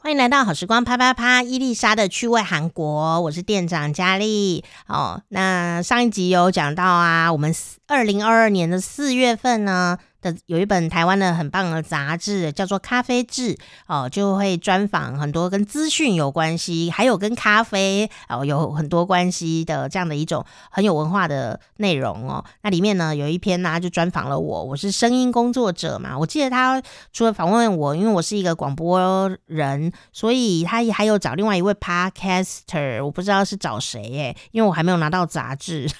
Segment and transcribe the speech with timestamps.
[0.00, 4.64] 欢迎来到好时光啪啪啪，伊丽莎的趣味韩国，我是店长佳丽。
[4.88, 7.54] 哦，那上一集有讲到啊，我们
[7.86, 9.98] 二零二二年的四月份呢。
[10.22, 13.54] 的有一本台湾的很棒的杂志，叫做《咖啡志》
[13.86, 22.44] 哦，就会专访很多跟资讯有关系，还有跟咖啡哦有很多关系的这样的一种很有文化的内容哦。
[22.62, 26.16] 那里面呢有一篇呢、就专访了我，我是声音工作者嘛。
[26.16, 26.80] 我记得他
[27.12, 35.90] 除了访问我，因为我是一个广播人，所以他还有找另外一位 Podcaster，我不知道是找谁耶，因为我还没有拿到杂志。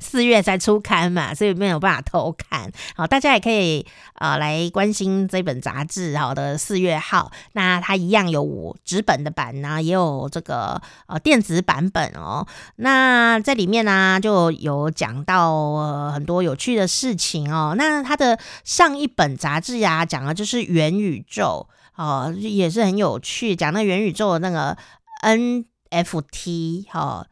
[0.00, 2.70] 四月才出刊嘛，所以没有办法偷看。
[2.94, 7.30] 好，大家也可以呃来关心这本杂志，好的四月号。
[7.52, 12.46] 那它一样有纸本的版呢，也有这个呃电子版本哦。
[12.76, 17.74] 那在里面呢就有讲到、呃、很多有趣的事情哦。
[17.76, 24.76] 那它的上一本杂志呀、啊，讲的就是元宇宙哦，也是很有趣，讲那元宇宙的那个
[25.22, 27.26] NFT 哈。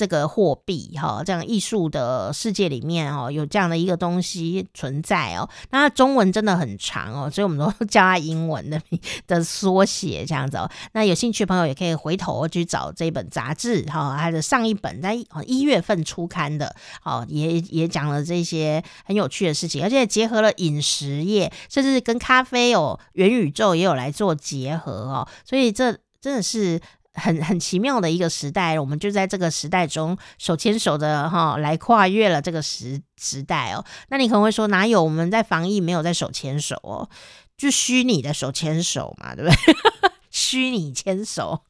[0.00, 5.46] 这个货币哈，这样艺术的世界里面哦，有这样的一个东西存在哦。
[5.72, 8.80] 那中文真的很长哦，所以我们都 叫它英文的
[9.26, 10.70] 的缩写这样子哦。
[10.92, 25.28] 那有兴趣的朋友也可以回头去找这本杂志哈，它的上一本在一月份出刊的，哦，也也讲了这些很有趣的事情，而且结合了饮食业，甚至跟咖啡哦、元宇宙也有来做结合哦。
[25.44, 25.92] 所以这
[26.22, 26.80] 真的是。
[27.14, 33.84] 很很奇妙的一个时代，我们就在这个时代中手牵手的哈来跨越了这个时时代哦。
[34.08, 37.08] 那你可能会说，哪有我们在防疫没有在手牵手哦？
[37.56, 39.74] 就虚拟的手牵手嘛，对不对？
[40.30, 41.60] 虚拟牵手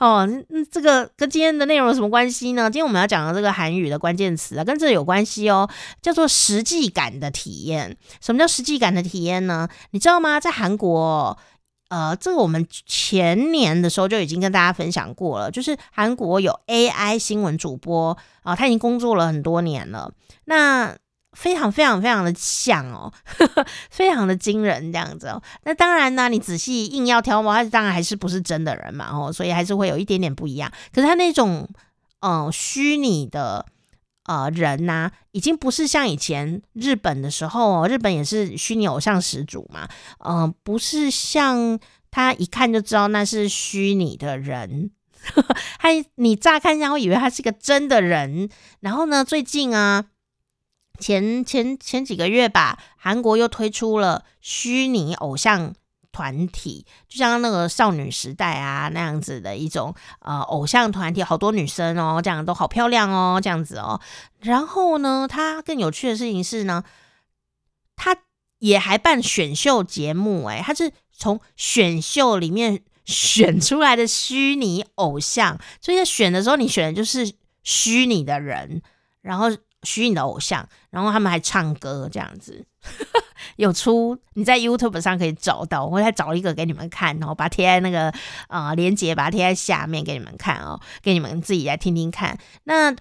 [0.00, 0.28] 哦，
[0.70, 2.64] 这个跟今天的内容有什么关系呢？
[2.68, 5.70] 今天我们要讲的这个韩语的关键词啊，跟这有关系哦，
[6.02, 7.96] 叫做实际感的体验。
[8.20, 9.68] 什么叫实际感的体验呢？
[9.92, 10.40] 你知道吗？
[10.40, 11.38] 在韩国。
[11.92, 20.10] 呃，这个我们前年的时候就已经跟大家分享过了，就是韩国有 AI 新闻主播啊，他已经工作了很多年了，
[20.46, 20.96] 那
[21.32, 25.42] 非常非常非常的像哦，呵 呵非常的惊人这样子哦。
[25.64, 30.72] 那当然呢，你仔细硬要挑嘛，他当然还是不是真的人嘛，哦，所以还是会有一点点不一样。
[30.94, 31.68] 可是他那种
[32.20, 33.66] 嗯，虚拟的。
[34.32, 39.88] 呃，人呐、已经不是像以前日本的时候，日本也是虚拟偶像始祖嘛。
[40.18, 41.78] 嗯、呃，不是像
[42.10, 44.90] 他一看就知道那是虚拟的人，
[45.78, 48.48] 他你乍看一下会以为他是个真的人。
[48.80, 50.06] 然后呢，最近啊，
[50.98, 55.74] 前前前几个月吧，韩国又推出了虚拟偶像。
[56.12, 64.00] 团体就像那个少女时代啊那样子的一种呃偶像团体，好多女生哦，这样都好漂亮哦，这样子哦。
[64.40, 66.84] 然后呢，他更有趣的事情是呢，
[67.96, 68.16] 他
[68.58, 78.82] 也还办选秀节目，诶，他是从选秀里面选出来的虚拟偶像，所以在选的时候，你选的就是虚拟的人，
[79.22, 79.46] 然后
[79.82, 82.64] 虚拟的偶像，然后他们还唱歌这样子。
[83.56, 88.12] 有出，你在 YouTube 上可以找到，我再找一个给你们看，然后把贴在那个
[88.48, 92.38] 呃链接，把它贴在下面给你们看哦，给你们自己来听听看。
[92.64, 92.94] 那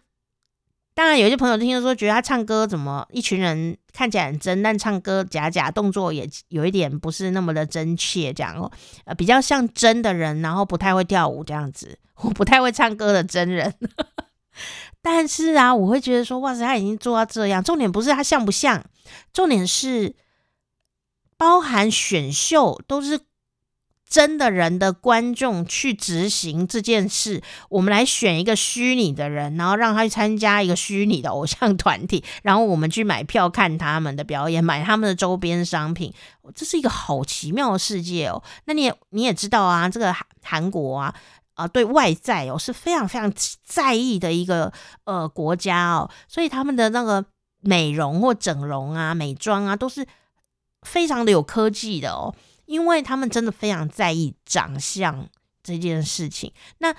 [0.93, 8.71] 当然，有些朋友听说觉得他唱歌怎么一群人看起来很真，但唱歌假假，动作也有一点不是那么的真切，这样哦，
[9.05, 13.73] 呃，比较像真的人，然后不太会跳舞这样子，我不太会唱歌的真人。
[15.01, 17.63] 但是啊，我会觉得说，哇塞，他已经做到这样。
[17.63, 18.83] 重点不是他像不像，
[19.33, 20.15] 重点是
[21.37, 23.19] 包含选秀都是
[24.07, 27.41] 真的人的观众去执行这件事。
[27.69, 36.13] 我们来选一个虚拟的人，然后让他去参加一个虚拟的偶像团体，然后我们去买票看他们的表演，买他们的周边商品。
[36.53, 38.43] 这是一个好奇妙的世界哦。
[38.65, 41.15] 那你也你也知道啊，这个韩韩国啊。
[41.53, 43.31] 啊，对外在哦是非常非常
[43.63, 44.71] 在意的一个
[45.03, 47.23] 呃国家哦，所以他们的那个
[47.59, 50.07] 美容或整容啊、美妆啊都是
[50.81, 52.33] 非常的有科技的哦，
[52.65, 55.27] 因为他们真的非常在意长相
[55.61, 56.51] 这件事情。
[56.79, 56.95] 那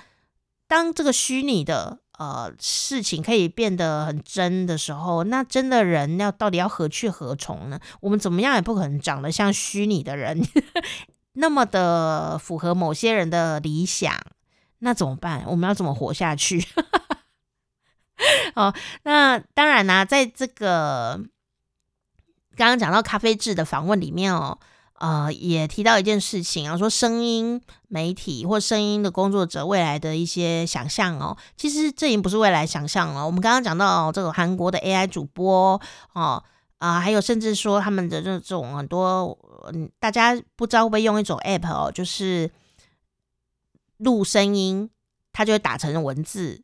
[0.67, 7.79] 当这个虚拟的呃事情可以变得很真的时候，那真的人要到底要何去何从呢？
[7.99, 10.41] 我们怎么样也不可能长得像虚拟的人
[11.33, 14.15] 那么的符合某些人的理想。
[14.83, 15.43] 那怎么办？
[15.47, 16.63] 我们要怎么活下去？
[18.55, 21.19] 哦，那当然啦、在这个
[22.55, 24.57] 刚刚讲到咖啡制的访问里面哦，
[24.99, 33.25] 呃，也提到一件事情啊，说声音媒体或声音的工作者未来的一些想象哦，其实这已经不是未来想象了。
[33.25, 35.81] 我们刚刚讲到这个韩国的 AI 主播
[36.13, 36.43] 哦。
[36.79, 39.37] 啊、还有甚至说他们的这种很多，
[39.71, 42.51] 嗯，大家不知道会不会用一种 app 哦，就是
[44.03, 44.89] 录声音，
[45.31, 46.63] 它就会打成文字，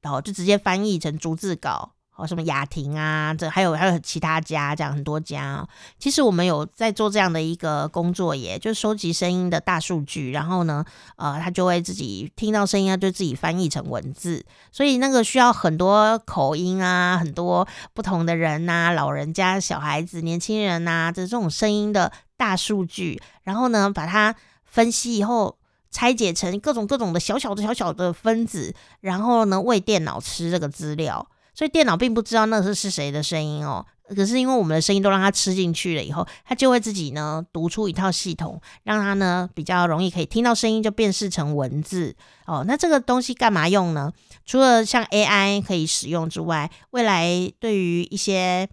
[0.00, 1.92] 然后就直接翻译成逐字稿。
[2.16, 5.66] 哦，什么雅婷啊，这还有还有其他家，这样很多家。
[5.98, 10.84] 其实我们有在做这样的一个工作耶，就是收集声音的大数据，然后呢，
[11.16, 14.46] 呃，他就会自己听到声音，他就自己翻译成文字。
[14.70, 25.58] 所以那个需要很多口音啊，很多不同的人呐，老人家、小孩子、年轻人呐，这这种声音的大数据，然后呢，把它分析以后，
[25.94, 31.24] 拆解成各种各种的小小的小小的分子，然后呢，喂电脑吃这个资料。
[31.54, 42.64] 所以电脑并不知道那是是谁的声音哦，可是因为我们的声音都让它吃进去了以后，它就会自己呢读出一套系统，让它呢比较容易可以听到声音就辨识成文字哦。
[42.66, 44.12] 那这个东西干嘛用呢？
[44.44, 47.30] 除了像 AI 可以使用之外，未来
[47.60, 48.68] 对于一些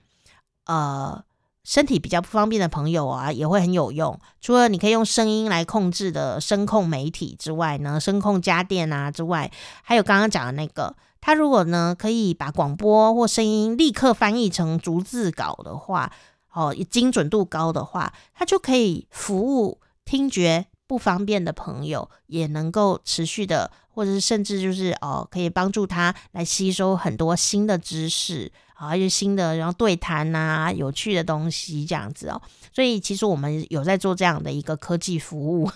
[0.65, 1.23] 呃
[1.71, 4.19] 身体比较不方便的朋友啊，也会很有用。
[4.41, 9.50] 除了你可以用声音来控制的声控媒体之外呢，声控家电啊之外，
[9.81, 10.94] 还有刚刚讲的那个。
[11.21, 16.12] 它如果呢可以把广播或声音立刻翻译成逐字稿的话，
[16.51, 32.42] 哦，精准度高的话，它就可以服务听觉不方便的朋友，也能够持续的，或者是甚至就是哦，可以帮助他来吸收很多新的知识，啊，一些新的然后对谈啊，有趣的东西这样子哦。
[32.74, 35.72] 所以其实我们有在做这样的一个科技服务。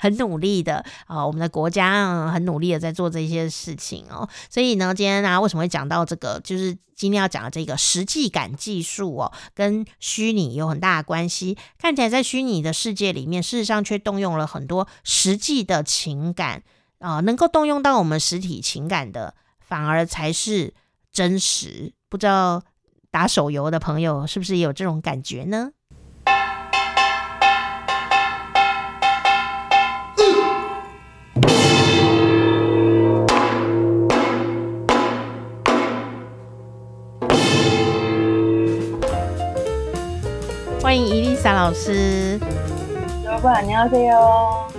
[0.00, 4.28] 很努力的啊、我们的国家很努力的在做这些事情哦。
[4.50, 6.40] 所以呢，今天呢，为什么会讲到这个？
[6.44, 11.58] 就是今天要讲的这个实际感技术哦，跟虚拟有很大的关系。
[11.78, 16.62] 看起来在虚拟的世界里面，事实上却动用了很多实际的情感
[16.98, 20.72] 啊、能够动用到我们实体情感的，反而才是
[21.10, 21.92] 真实。
[22.08, 22.62] 不知道
[23.10, 25.72] 打手游的朋友是不是也有这种感觉呢？
[40.92, 42.38] 欢迎伊丽莎老师。
[43.24, 44.14] 老板，你好，加油！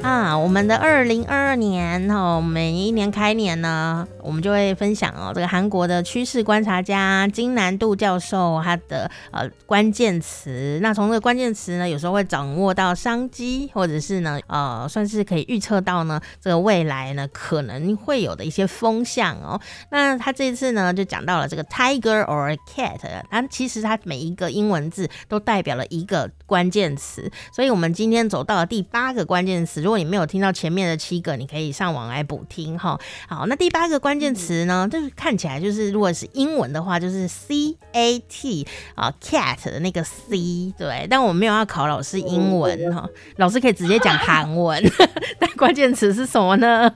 [0.04, 10.80] 啊，我们的二零二二年哦，每一年开年呢，我们就会分享哦，这个韩国的趋势观察家金南度教授他的呃关键词。
[10.81, 19.60] 那从这个关键词呢，有时候会掌握到商机，或者是呢呃，算是可以预测到呢这个未来呢可能会有的一些风向哦。
[19.92, 23.00] 那他这次呢就讲到了这个 tiger or cat，
[23.30, 29.81] 它其实它每一个英文字都代表了一个关键词，所以我们今天走到了第八个关键词。
[29.81, 33.00] 如果你没有听到前面的七个，你可以上网来补听哈。
[33.28, 38.67] 好，那第八个关键词呢，就是看起来就是如果是英文的话，就是 C A T
[38.97, 41.06] 啊，cat 的那个 C 对。
[41.09, 44.83] 但我没有要考老师英文哈，老师可以直接讲韩文。
[45.39, 46.93] 那关键词是什么呢？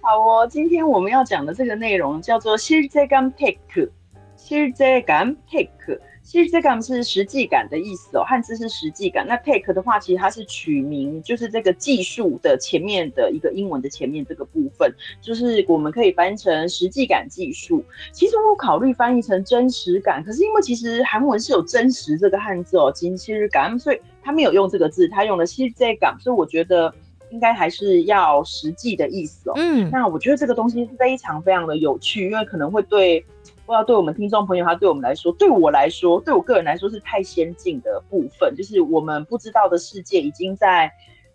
[0.00, 6.00] 好哦，今天我们要讲的这个内容叫做실제감 테크，실제감 테크。
[6.23, 9.27] 其实这个是实际感的意思哦，汉字是实际感。
[9.27, 14.91] 那 take 的话，其实它是取名，就是这个技术的前面的一个英文的前面这个部分，
[15.21, 17.83] 就是我们可以翻译成实际感技术。
[18.13, 26.91] 其实我考虑翻译成真实感，可是因为其实韩文是有真实这个汉字哦，金其实感，所以他没有用这个字，他用了其实这感，所以我觉得
[27.31, 29.53] 应该还是要实际的意思哦。
[29.57, 33.25] 嗯，那我觉得这个东西非常非常的有趣，因为可能会对。
[33.65, 40.91] 不知道对我们听众朋友，他对我们来说，对我来说，对我个人来说是太先进的部分，就是我们不知道的世界已经在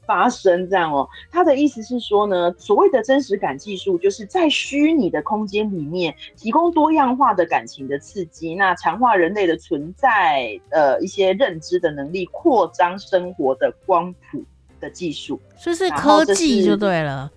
[0.06, 1.08] 发生这样哦。
[1.30, 14.44] 他的意思是说呢，所谓的真实感技术，就是在虚拟的空间里面提供多样化的感情的刺激，那强化人类的存在，呃，一些认知的能力，扩张生活的光谱
[14.80, 17.32] 的技术，所以是科技就对了。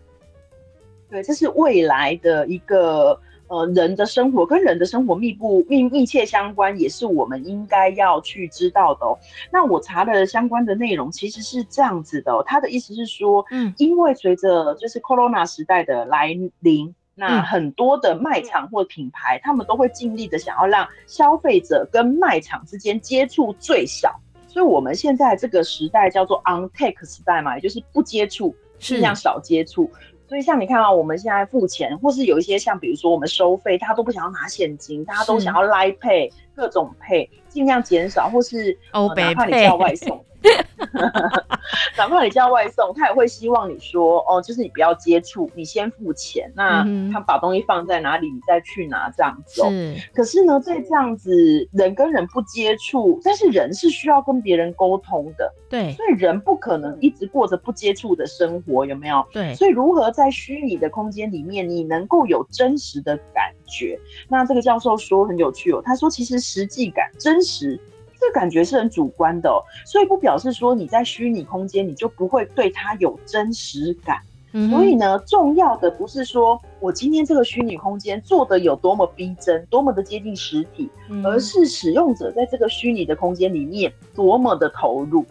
[1.10, 3.17] 对，这是未来的一个。
[3.51, 9.20] 呃，人的生活跟人的生活密不密密切相关，也是我们应该要去知道的哦。
[9.51, 24.17] 那我查了相关的内容其实是这样子的哦，他的意思是说，嗯，因为随着就是 Corona 时代的来临，那很多的卖场或品牌，他们都会尽力的想要让消费者跟卖场之间接触最少，
[24.48, 29.91] 所以我们现在这个时代叫做 on take 时代嘛，也就是不接触，尽量少接触。
[30.31, 40.23] 所以像你看啊，我们现在付钱，或是有一些像比如说我们收费，大家都不想要拿现金，大家都想要 Line Pay 各种 Pay，尽量减少，或是、呃、哪怕你叫外送，
[42.01, 49.62] 哪怕你叫外送，他也会希望你说哦，就是你不要接触，你先付钱，那他把东西放在哪里，你再去拿这样子。
[49.62, 49.96] 是。
[50.12, 51.31] 可是呢，在这样子
[51.72, 59.24] 人跟人不接触，但是人是需要跟别人沟通的，对，所以人不可能一直过着不接触的生活，有没有？
[59.31, 59.53] 对。
[59.53, 64.00] 所以如何在虚拟的空间里面，你能够有真实的感觉？
[64.27, 67.79] 那这个教授说很有趣哦，他说其实实际感、真实。
[68.21, 74.19] 这感觉是很主观的哦，所以不表示说你在虚拟空间你就不会对它有真实感。
[74.51, 74.69] 嗯。
[74.69, 80.87] 所以呢，重要的不是说我今天这个虚拟空间做的有多么逼真，多么的接近实体，
[81.23, 85.25] 而是使用者在这个虚拟的空间里面多么的投入。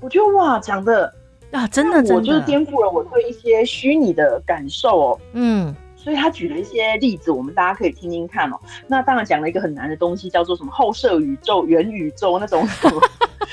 [0.00, 1.12] 我觉得哇，讲的
[1.50, 5.20] 啊，真的，真的，我就是颠覆了我对一些虚拟的感受哦。
[5.34, 5.76] 嗯。
[6.02, 8.58] 所以他举了一些例子，我们大家可以听听看哦。
[8.88, 13.00] 那当然讲了一个很难的东西，叫做什么后设宇宙、元宇宙那种 什么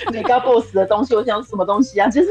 [0.08, 1.14] Mega Boss 的东西。
[1.16, 2.10] 我想什么东西啊？
[2.10, 2.30] 就是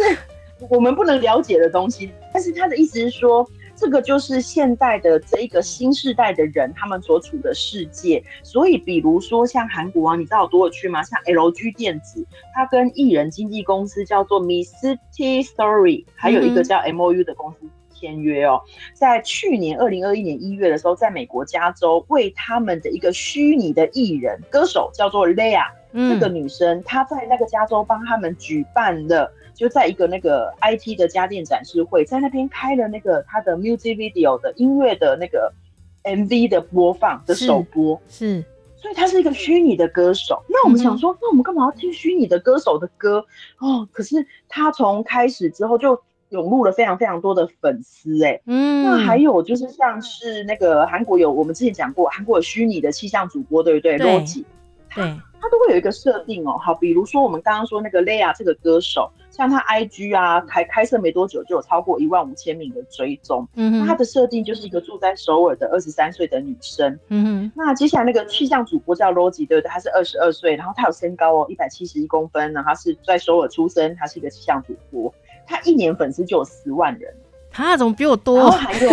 [0.69, 2.11] 我们不能了解的东西。
[2.35, 8.21] 但是他的意思是说，这个就是现代的这一个新时代的人他们所处的世界。
[8.43, 11.01] 所以，比如说像韩国啊，你知道有多有趣吗？
[11.05, 17.59] 像 LG 电子，它跟艺人经纪公司叫做 Misty Story，还有一个叫 MOU 的公司。
[17.63, 18.61] 嗯签约哦，
[18.95, 35.53] 在去年二零二一年一月的时候，在美国加州为他们的一个虚拟的艺人歌手叫做 Leia，这个女生她在那个加州帮他们举办了，就在一个那个 IT 的家电展示会，在那边开了那个她的 music video 的音乐的那个
[36.05, 38.45] MV 的播放的首播，是，是
[38.77, 40.41] 所以她是一个虚拟的歌手。
[40.49, 43.25] 那我们想说，嗯、那我们干嘛要听虚拟的歌手的歌
[43.59, 43.89] 哦？
[43.91, 46.01] 可是她从开始之后就。
[46.31, 53.97] 涌入了非常非常多的粉丝哎，嗯，那还有就是像是那个韩国有我们之前讲过，韩国有虚拟的气象主播，对不对？
[53.99, 54.45] 洛基，
[54.95, 55.05] 对，
[55.41, 56.59] 他都会有一个设定哦。
[56.59, 67.53] 好，比如说我们刚刚说那个 Leia 这个歌手，像他 IG 啊，开开设没多久就有超过一万五千名的追踪，嗯，那他的设定就是一个住在首尔的二十三岁的女生，嗯哼。
[67.55, 69.71] 那接下来那个气象主播叫 Roji，对不对？
[69.71, 75.15] 他是二十二岁，然后他有身高哦，一百七十一公分，然后他是在首尔出生，他是一个气象主播。
[75.49, 77.11] 他一年粉丝就有十万人，
[77.51, 78.39] 他怎么比我多？
[78.39, 78.91] 然后还有，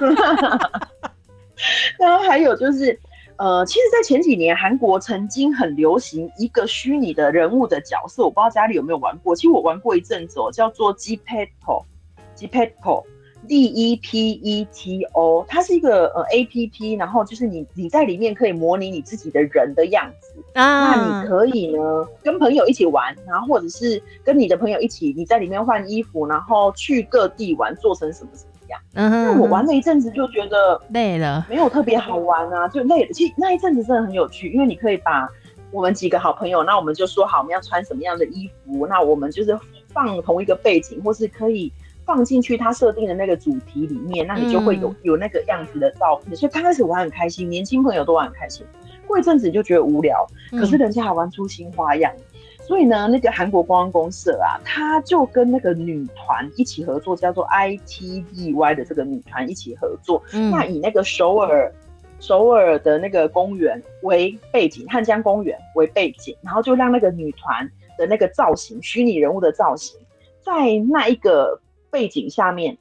[2.00, 2.98] 然后还有就是，
[3.36, 9.36] 呃，其实，在前几年，韩国曾经很流行一个虚拟的人物的角色，我不知道家里有没有玩过。
[9.36, 13.04] 其实我玩过一阵子哦，叫做 Gepetto，Gepetto。
[13.48, 28.80] D E P E T O，它是一个呃 A P P，然后就是你你在里面可以模拟你自己的人的样子啊，那你可以呢跟朋友一起玩，然后或者是跟你的朋友一起，你在里面换衣服，然后去各地玩，做成什么什么样。
[28.94, 33.12] 嗯哼，那我玩了一阵子就觉得累了，没有特别好玩啊，就累了。
[33.12, 35.28] 其实那一阵子真的很有趣，因为你可以把
[35.72, 39.58] 我们几个好朋友，那我们就说好我们要穿什么样的衣服，那我们就是
[39.88, 41.72] 放同一个背景，或是可以。
[42.04, 46.34] 放进去他设定的那个主题里面，那你就会有、嗯、有那个样子的照片。
[46.34, 48.66] 所以刚开始玩很开心，年轻朋友都玩很开心。
[49.06, 52.12] 过一阵子你就觉得无聊，可是人家还玩出新花样。
[52.16, 60.22] 嗯、所以呢，那个韩国观光公社啊，他就跟那个女团一起合作，叫做 ITZY 的这个女团一起合作。
[60.32, 61.72] 嗯、那以那个首尔
[62.18, 70.00] 首尔的那个公园为背景，汉江公园为背景，然后就让那个女团的那个造型，虚拟人物的造型，
[70.40, 70.52] 在
[70.90, 71.60] 那一个。
[71.92, 72.76] 背景下面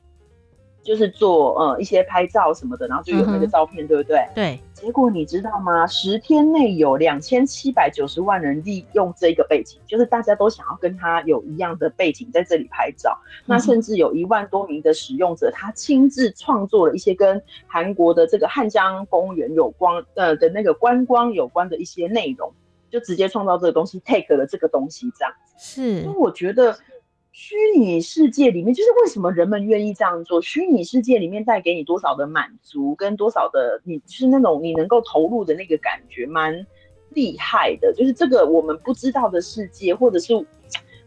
[0.82, 4.28] 就是做呃一些拍照什么的，然后就有那个照片，嗯、对不对？
[4.34, 4.60] 对。
[4.74, 5.86] 结果你知道吗？
[5.86, 13.16] 十天内有两千七百九十万人利用这个背景，就是大家都想要跟他有一样的背景在这里拍照。
[13.26, 22.52] 嗯、那甚至有一万多名的使用者，他亲自创作了一些跟韩国的这个汉江公园有关呃的那个观光有关的一些内容，
[22.90, 25.54] 就直接创造这个东西，take 了这个东西这样子。
[25.60, 26.02] 是。
[26.02, 26.76] 因为我觉得。
[27.34, 30.42] 虚拟世界里面，就是为什么人们愿意这样做？
[30.42, 36.66] 虚拟世界里面带给你多少的满足，跟多少的你就是那种你能够投入的那个感觉，蛮
[37.12, 37.94] 厉害的。
[37.94, 40.34] 就是这个我们不知道的世界，或者是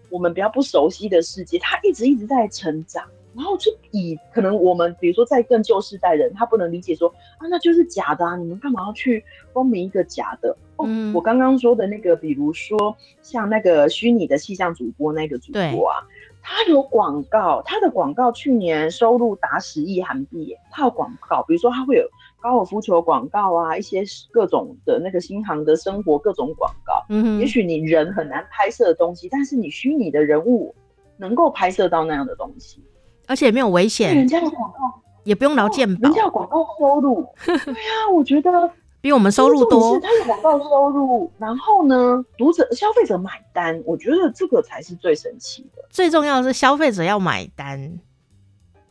[0.08, 3.04] 我们比较不熟悉的世界，它一直一直在成长。
[3.36, 10.56] 然后就以可能我们比如说在更旧世代人，他不能理解说啊，那就是假的啊，你们干嘛要去光明一个假的？
[10.76, 15.98] 哦，嗯，我刚刚说的那个，比如说像那个虚拟的气象主播那个主播啊。
[16.46, 20.54] 他有广告，他的广告去年收入达十亿韩币。
[20.70, 22.06] 他有广告，比如说他会有
[22.38, 27.02] 高尔夫球广告啊，一些各种的那个新航的生活各种广告。
[27.08, 30.74] 嗯哼，也许你人很难拍摄的东西，但是你虚拟的人物
[31.16, 32.84] 能够拍摄到那样的东西，
[33.26, 34.14] 而且也没有危险。
[34.14, 34.78] 人家的广告
[35.24, 37.26] 也不用劳健保，人家的广告收入。
[37.42, 38.70] 对呀、啊，我觉得
[39.04, 39.96] 比我们收入多。
[39.96, 45.84] 是他有广告收入，然后呢，读者消费者买单，我觉得这个才是最神奇的。
[45.90, 48.00] 最重要的是消费者要买单。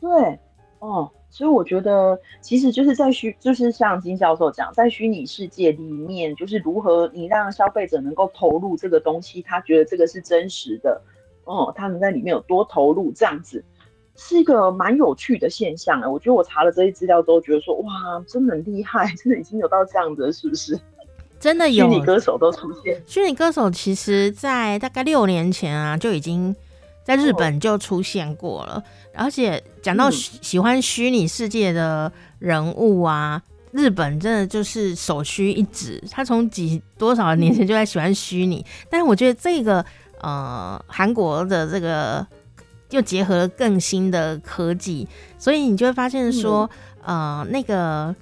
[0.00, 0.38] 对，
[0.78, 1.10] 哦。
[1.30, 11.02] 所以我觉得，其实就是在虚，就是像金教授讲，在虚拟世界里面，就是如何你让消费者能够投入这个东西，他觉得这个是真实的，
[11.42, 13.64] 哦，他能在里面有多投入，这样子
[14.16, 16.08] 是一个蛮有趣的现象啊。
[16.08, 17.92] 我觉得我查了这些资料都觉得说，哇，
[18.26, 20.78] 真的很厉害，真的已经有到这样子，是不是？
[21.40, 26.54] 真的有虚拟歌手都出现，虚拟歌手其实在大概六年前啊就已经。
[27.06, 33.42] 在日本就出现过了，而且讲到喜欢虚拟世界的人物啊，
[33.72, 36.02] 日本真的就是首屈一指。
[36.10, 39.84] 他从几多少年前就在喜欢虚拟，但是我觉得这个
[40.22, 42.26] 呃韩国的这个
[42.90, 45.06] 又结合了更新的科技，
[45.38, 46.68] 所以你就会发现说，
[47.02, 48.14] 呃，那个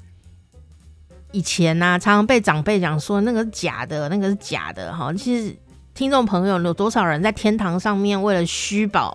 [1.33, 5.57] 以前呢、啊，常常被长辈讲说那个是假的，那个是假的，哈，其实。
[5.95, 9.15] 听众朋友，有多少人在天堂上面为了虚宝、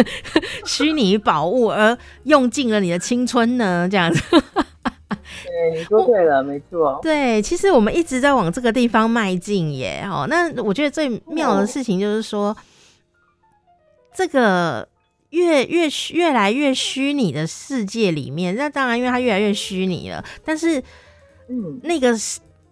[0.64, 3.86] 虚拟宝物而用尽了你的青春呢？
[3.90, 4.22] 这样子，
[5.10, 6.98] 对，你说对了，没错。
[7.04, 10.02] 对，其实我们一直在往这个地方迈进耶。
[10.10, 12.56] 哦，那我觉得最妙的事情就是说，
[14.18, 14.88] 这个
[15.30, 20.82] 越越越来越虚拟的世界里面，那当然因为它越来越虚拟了，但是，
[21.48, 22.18] 嗯，那个。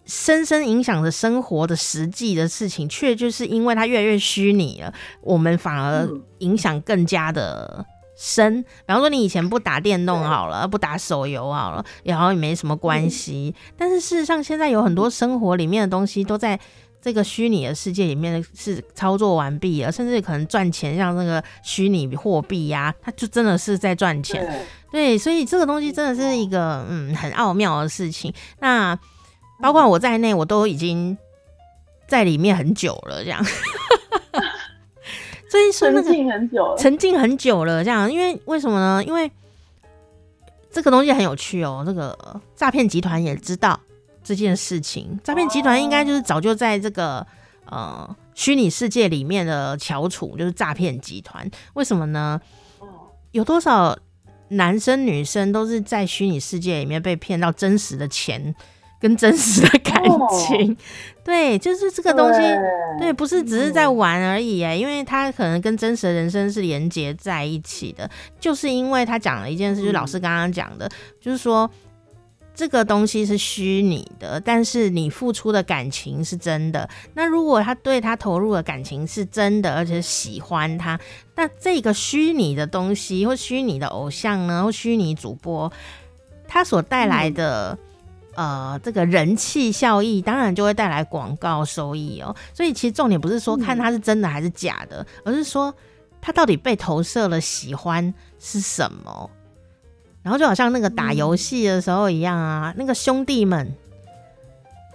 [0.09, 7.85] 深深影响着生活的实际的事情，却就是因为它越来越虚拟了，我们反而影响更加的
[8.17, 8.63] 深。
[8.63, 13.53] 比方说，你以前不打电动好了，不打手游好了，然后也没什么关系。
[13.77, 16.57] 但是事实上，现在有很多生活里面的东西都在
[17.07, 24.67] 这个虚拟的世界里面是操作完毕了，甚至可能赚钱，像那个虚拟货币呀，它就真的是在赚钱。
[24.91, 28.35] 对，所以这个东西真的是一个嗯很奥妙的事情。
[28.59, 28.99] 那。
[29.59, 31.17] 包括我在内，我都已经
[32.07, 33.43] 在里面很久了，这样。
[35.49, 38.13] 所以说，那个沉浸很久，沉浸很久了，这样。
[38.13, 39.03] 因为为什么呢？
[39.03, 39.31] 因为
[40.71, 41.83] 这个东西很有趣哦。
[41.87, 43.81] 这个诈骗集团也知道
[44.27, 47.25] 这件事情，诈骗集团应该就是早就在这个
[47.67, 51.49] 呃虚拟世界里面的翘楚，就是诈骗集团。
[51.75, 52.41] 为什么呢？
[53.31, 53.97] 有多少
[54.49, 58.53] 男生女生都是在虚拟世界里面被骗到真实的钱？
[58.99, 60.77] 跟真实的感情，哦、
[61.23, 62.59] 对，就是这个东西，对，
[62.99, 68.11] 对，不是只是在玩而已哎，因为他可能跟真实的人生是连接在一起的，
[68.41, 71.71] 就是因为他讲了一件事，就是老师刚刚讲的，嗯、就是说
[72.57, 76.89] 这个东西是虚拟的，但是你付出的感情是真的。
[77.15, 80.99] 那如果他对他投入的感情是真的，而且喜欢他，
[81.35, 85.71] 那这个虚拟的东西或虚拟的偶像呢，或虚拟主播，
[86.49, 87.79] 他所带来的、嗯。
[88.37, 92.37] 呃，这个人气效益当然就会带来广告收益哦。
[92.53, 95.75] 所以其实重点不是说看他是真的还是假的，嗯、而是说
[96.21, 99.31] 他到底被投射了喜欢是什么。
[100.27, 103.73] 然后就好像那个打游戏的时候一样啊，嗯、那个兄弟们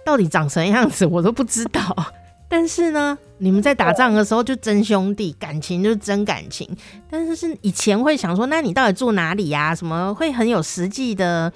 [0.04, 1.80] 到底长什么样子我都不知道。
[2.50, 6.68] 但是呢，你们在打仗的时候就真兄弟，感情就是真感情。
[7.10, 9.74] 但是是以前会想说，那你到底住哪里呀？
[9.74, 11.50] 什么会很有实际的。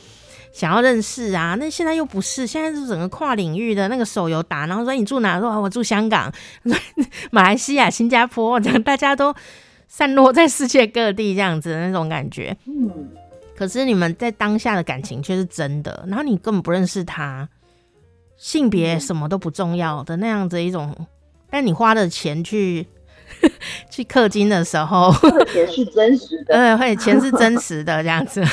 [0.55, 5.39] 想要认识啊，那现在又不是，现在是整个跨领域的那个手游打，然后说你住哪？
[5.39, 6.33] 说我住香港、
[7.31, 9.35] 马来西亚、新加坡，这样大家都
[9.87, 12.57] 散落在世界各地，这样子的那种感觉。
[12.65, 12.91] 嗯，
[13.57, 17.49] 可是你们在当下的感情却是真的，然后你根本不认识他，
[18.37, 20.95] 性别什么都不重要的那样子一种，
[21.51, 22.87] 但你花的钱去
[23.90, 25.11] 去氪金的时候，
[25.53, 28.42] 钱是真实的， 对，会钱是真实的这样子。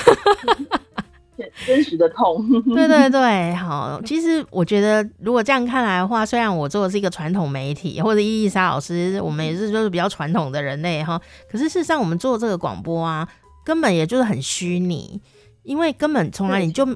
[1.66, 4.00] 真实的痛，对对对，好。
[4.06, 11.20] 其实我觉得，如果这样看来的话，虽然我做的是一个传统媒体，或者伊丽莎老师，我们也是就是比较传统的人类哈。
[11.52, 13.28] 可是事实上，我们做这个广播啊，
[13.63, 15.21] 根本也就是很虚拟，
[15.63, 16.88] 因为根本从来你就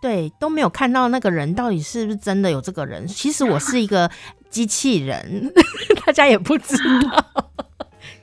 [0.00, 3.06] 对都没有看到那个人到底是不是真的有这个人。
[3.08, 4.10] 其实我是一个
[4.50, 5.52] 机器人，
[6.06, 7.24] 大家也不知道。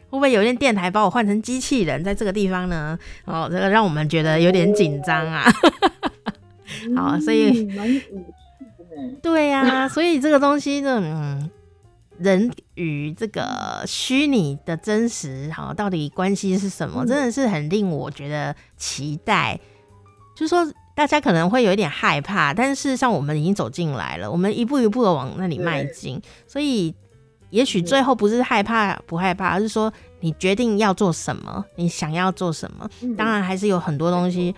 [0.09, 2.97] 会不会有一电台把我换成机器人在这个地方呢？
[3.25, 5.43] 哦，这个让我们觉得有点紧张啊。
[6.95, 7.67] 好，所以，
[9.23, 11.49] 对呀、啊，所以这个东西呢，嗯，
[12.19, 17.06] 人与这个虚拟的真实，好，到底关系是什么？
[17.06, 19.60] 真的是很令我觉得期待。
[20.36, 26.93] 就是说，大家可能会有一点害怕，但是事实上，我们已经走进来了，我们一步一步的往那里迈进，所以。
[27.49, 32.89] 也许最后不是害怕不害怕，而是说你决定要做什么，你想要做什么。
[33.15, 34.56] 当然还是有很多东西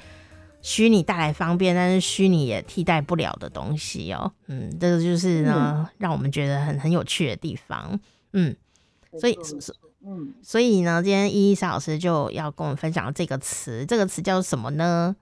[0.66, 4.32] 虚拟带来方便，但是虚拟也替代不了的东西哦。
[4.48, 8.00] 嗯，这个就是呢，让我们觉得很很有趣的地方。
[8.34, 8.56] 嗯，
[9.16, 9.72] 所以是
[10.04, 13.86] 嗯，所以呢，今天伊伊莎老师就要跟我们分享这个词。
[13.86, 15.16] 这个词叫什么呢？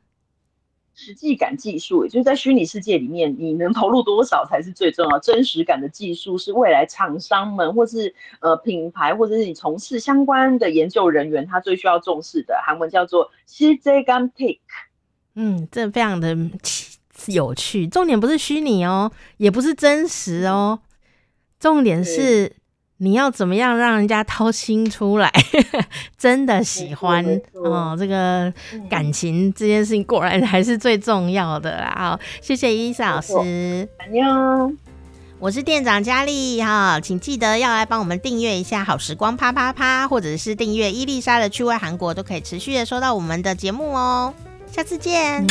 [0.95, 5.19] 实际感技术，就是在虚拟世界里面，你能投入多少才是最重要。
[5.19, 12.57] 真实感的技术是未来厂商们或是呃品牌或者是你从事相关的研究人员，他最需要重视的。
[12.65, 14.61] 韩文叫做 CJGAM t。
[15.35, 16.37] 嗯，这非常的
[17.27, 17.87] 有趣。
[17.87, 20.79] 重点不是虚拟哦，也不是真实哦，
[21.59, 22.55] 重点是
[22.97, 25.31] 你要怎么样让人家掏心出来，
[26.17, 27.95] 真的喜欢哦。
[27.97, 28.53] 这个
[28.89, 31.93] 感情这件事情果然还是最重要的啦。
[31.97, 33.87] 好，谢谢伊丽莎老师。
[35.39, 44.33] 我是店长佳丽哈，请记得要来帮我们订阅一下好时光啪啪啪，或者是订阅伊丽莎的趣味韩国，都可以持续的收到我们的节目哦。
[44.73, 45.45] 下次见。